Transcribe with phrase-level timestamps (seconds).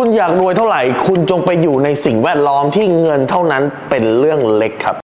[0.00, 4.96] คุณอยากรวยเท่าไหร่ คุณจงไปอยู่ในสิ่งแวดล้อมที่เงินเท่านั้นเป็นเรื่องเล็กครับ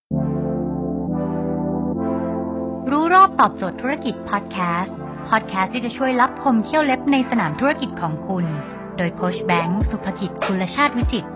[2.91, 4.95] รู้รอบตอบโจทย์ธุรกิจพอดแคสต์
[5.29, 8.45] พอดแคสต์ที่จะช่วยรับพมเที่ยวเล็บในสนามธุรกิจของคุณ
[8.97, 11.27] โดยโคชแบงค์สุภกิจคุณชาติวิจิต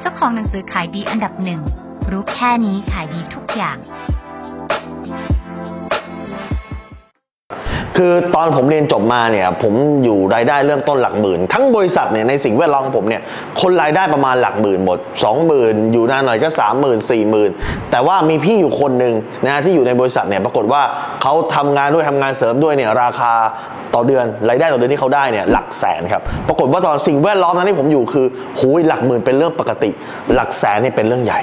[0.00, 1.60] เจ้าของหนังสือขายดีอันดับหนึ่ง
[2.10, 3.76] รู้แค่นี้ขายดีทุกอย่าง
[7.98, 9.74] คือตอนผมเรียนจบมาเนี่ยผม
[10.04, 13.22] อยู่รายได้เริ่มต้นหลักหมื่น ทั้งบริษัทเนี่ยในสิ่งแวดล้อมผมเนี่ย
[13.60, 14.98] คนรายได้ประมาณหลักหมื่นหมด
[15.44, 16.48] 20,000 อยู่นานหน่อยก็
[16.80, 20.82] 30,000 40,000 แต่ว่ามีพี่อยู่คนหนึ่งนะที่อยู่ในบริษัทเนี่ยปรากฏว่า
[21.22, 23.32] เขาทำงานด้วยทำงานเสริมด้วยเนี่ยราคา
[23.94, 28.26] ต่อเดือนรายได้ต่อเดือนที่เขาได้เนี่ยหลักแสนครับปรากฏว่าตอนสิ่งแวดล้อมนั้นที่ผมอยู่คือ
[28.60, 29.90] หูยหลักหมื่นเป็นเรื่องปกติ
[30.34, 31.40] หลักแสนเนี่ยเป็นเรื่องใหญ่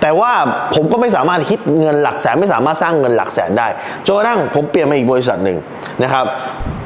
[0.00, 0.32] แต่ว่า
[0.74, 3.66] ผมก็ไม่สามารถคิดเงินหลักแสนไม่สามารถสร้างเงินหลักแสนได้
[4.06, 5.58] จนกระทั่งผมเปลี่ยนมาอีกบริษัทหนึ่ง
[6.02, 6.26] นะครับ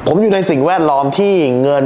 [0.07, 1.85] ผมอยู่ในสิ่งแวดล้อมที่เงิน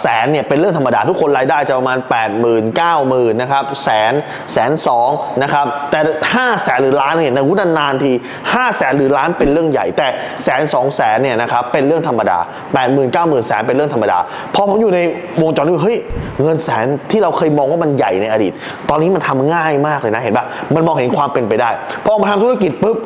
[0.00, 4.12] แสนเนี่ยเป็นเรื่องธรรมดาทุกคนรายได้จะประมาณ 8 0 0 0 0 9 0 0 0นะครับแสน
[4.52, 5.08] แสนสอง
[5.42, 6.00] นะครับแต่
[6.34, 8.12] 5แสนหรือล้านเนี่ยนะวุฒนานที
[8.44, 10.08] 5แสนหรือล้านเป็นเรื่องใหญ่ แต่
[10.42, 14.18] แสนสองแสนเนี่ยนะครับเป็นเรื่องธรรมดา 8 0 0 0 0 9 0 0 0แสนเป็นเรื่องธรรมดา
[14.54, 15.00] พอผมอยู่ใน
[15.42, 15.98] วงจรนี้เฮ้ย
[16.42, 18.52] เงินแสนที่เราเคยมองว่ามันใหญ่ในอดีต
[18.88, 21.70] ตอนนี้มันทำง่ายมากเลยนะเห็นปะมันมองเห็นความเป็นไปได้
[22.04, 22.96] พอมาทำธุรกิจปุ๊บ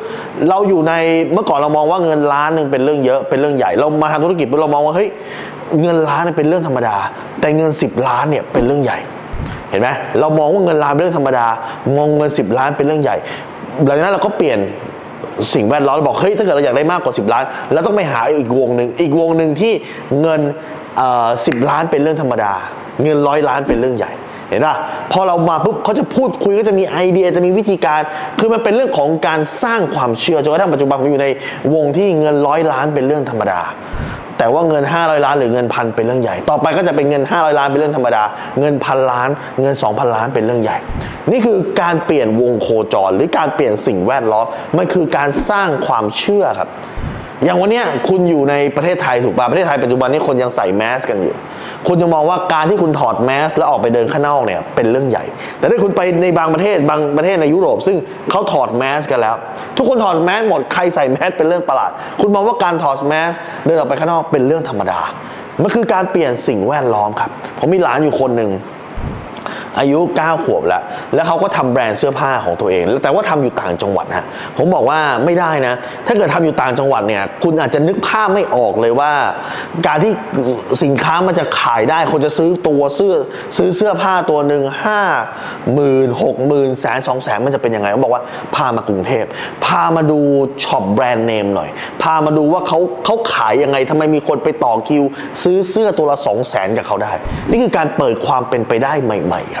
[0.49, 0.93] เราอยู่ใน
[1.33, 5.09] เมื่อก่อนเรามองว่าเงินล้านหนึ่งเป็นเรื่องเยอะเป็นเรื่องใหญ่ เรามาทำธุรกิจปุ๊บเรามองว่าเฮ้ย
[5.81, 6.95] เงินล้านเป็นเรื่องธรรมดา
[7.39, 8.97] แต่เงิน 10 ล้านเนี่ยเป็นเรื่องใหญ่
[9.69, 11.45] เห็นไหมเรามองว่าเงินล้านเป็นเรื่องธรรมดา
[11.97, 13.15] มองเงิน 10 ล้านเป็นเรื่องใหญ่
[13.85, 14.59] หลังจากนั้นเราก็เปลี่ยน
[15.53, 19.73] สิ่งแวดล้อมเราบอกเฮ้ยถ้าเกิดเราอยากได้มากกว่า 10 ล้านเราต้องไปหาอีกวงหนึ่งอีกวงหนึ่งที่
[20.21, 20.41] เงิน
[21.45, 22.53] สิบล้านเป็นเรื่องธรรมดา
[23.03, 24.11] เงินร้อยล้านเป็นเรื่องใหญ่
[24.49, 24.75] เห็นป่ะ
[25.11, 28.01] พอเรามาปุ๊บเขาจะพูดคุยก็จะมีไอเดียจะมีวิธีการ
[28.39, 31.27] คือมันเป็นเรื่องของการสร้างความเชื่อจนกระทั่งปัจจุบันผมอยู่ใน
[31.73, 33.61] วงที่เงินร้อยล้านเป็นเรื่องธรรมดา
[34.41, 38.23] แต่ว่าเงิน 500 ล้านหรือเงินพันเป็นเรื่องใหญ่ ต่อไปก็จะเป็นเงิน 500 ล้านเป็นเรื่องธรรมดา
[38.59, 39.29] เงินพันล้าน
[39.61, 40.77] เงิน 2,000 ล้านเป็นเรื่องใหญ่
[41.31, 44.45] นี่คือการเปลี่ยนวงโคจร หรือการเปลี่ยนสิ่งแวดล้อม
[44.77, 46.69] มันคือการสร้างความเชื่อครับ
[47.45, 51.35] อย่างวันนี้คุณอยู่ในประเทศไทยถูกป่ะประเทศไทยปัจจุบันนี้คนยังใส่แมสกันอยู่
[51.87, 55.23] คุณจะมองว่าการที่คุณถอดแมสแล้วออกไปเดินข้างนอกเนี่ยเป็นเรื่องใหญ่
[55.59, 57.97] แต่ถ้าคุณไปในบางประเทศบางประเทศในยุโรป ซึ่ง
[58.31, 59.35] เขาถอดแมสกันแล้ว
[59.77, 61.91] ทุกคนถอดแมสหมดใครใส่แมสเป็นเรื่องประหลาด
[62.21, 63.31] คุณมองว่าการถอดแมส
[63.65, 64.99] เดินออกไปข้างนอกเป็นเรื่องธรรมดา
[65.61, 67.29] มันคือการเปลี่ยนสิ่งแวดล้อมครับ
[67.59, 68.51] ผมมีหลานอยู่คนหนึ่ง
[69.79, 70.81] อายุ 9 ขวบแล้ว
[71.15, 74.25] แล้วเขาก็ทำแบรนด์เสื้อผ้าของตัวเอง แต่ว่าทำอยู่ต่างจังหวัดฮะ
[74.57, 75.73] ผมบอกว่าไม่ได้นะ
[76.07, 79.11] ถ้าเกิดทำอยู่ต่างจังหวัดเนี่ยคุณอาจจะนึกภาพไม่ออกเลยว่า
[79.87, 80.11] การที่
[80.83, 83.13] สินค้ามันจะขายได้ คนจะซื้อตัวเสื้อ
[83.57, 85.01] ซื้อเสื้อผ้าตัวหนึ่งห้า
[85.73, 88.23] หมื่นหกหมื่นแสนสองแสนมันจะเป็นยังไงผมบอกว่า
[88.55, 89.25] พามากรุงเทพ
[89.65, 90.19] พามาดู
[90.63, 91.69] ช็อปแบรนด์เนมหน่อย
[92.01, 95.03] พามาดูว่าเขาเขาขายยังไงทำไมมีคนไปต่อคิว
[95.43, 97.13] ซื้อเสื้อตัวละสองแสนกับเขาได้
[97.49, 99.60] นี่คือการเปิดความเป็นไปได้ใหม่ๆคร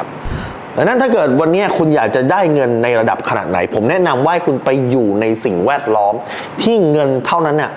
[0.77, 6.13] ดังนั้นถ้าเกิดวันนี้คุณอยากจะได้เงินในระดับขนาดไหน ผมแนะนำว่าให้คุณไปอยู่ในสิ่งแวดล้อม
[6.61, 7.71] ที่เงินเท่านั้นน่ะ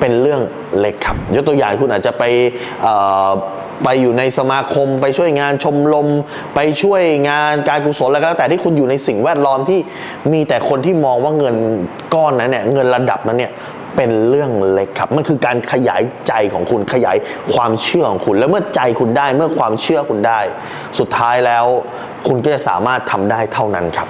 [0.00, 0.40] เป็นเรื่อง
[0.78, 2.24] เล็กครับ ยกตัวอย่างคุณอาจจะไป
[3.84, 6.08] ไปอยู่ในสมาคม ไปช่วยงานชมรม
[6.54, 9.80] ไปช่วยงานการกุศลอะไรก็แล้วแต่ที่คุณอยู่ในสิ่งแวดล้อมที่
[10.32, 11.56] มีแต่คนที่มองว่าเงิน
[12.14, 13.52] ก้อนนั้นเนี่ยเงินระดับนั้นเนี่ย
[13.96, 17.16] เป็นเรื่องเล็กครับ มันคือการขยายใจของคุณขยาย
[17.54, 20.40] ความเชื่อของคุณ แล้วเมื่อใจคุณได้เมื่อความเชื่อคุณได้
[20.98, 21.64] สุดท้ายแล้ว
[22.28, 24.08] คุณก็จะสามารถทำได้เท่านั้นครับ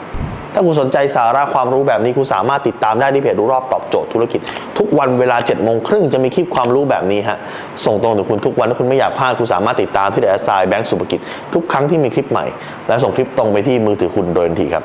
[0.54, 4.40] ถ้าคุณสนใจสาระความรู้แบบนี้คุณสามารถติดตามได้ที่เพจรู้รอบตอบโจทย์ธุรกิจ
[4.78, 7.38] ทุกวันเวลา7จ็ดโมงครึ่งจะมีคลิปความรู้แบบนี้ฮะ
[7.84, 11.20] ส่งตรงถึงคุณทุกวันถ้าคุณไม่อยากพลาดคุณสามารถติดตามที่เดอะไซแบงก์สุภกิจ
[11.54, 12.46] ทุกครั้งที่มีคลิปใหม่
[12.88, 14.84] และส่งคลิปตรงไปที่มือถือคุณโดยทันทีครับ